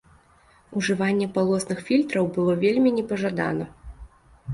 [0.79, 3.65] Ужыванне палосных фільтраў было вельмі непажадана.